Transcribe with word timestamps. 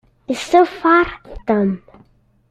Iṣeffer 0.33 1.07
Tom. 1.47 1.71